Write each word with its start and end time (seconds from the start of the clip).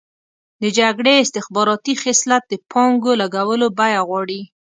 د 0.63 0.63
جګړې 0.79 1.13
استخباراتي 1.17 1.93
خصلت 2.01 2.43
د 2.47 2.53
پانګو 2.71 3.11
لګولو 3.21 3.67
بیه 3.77 4.01
غواړي. 4.07 4.41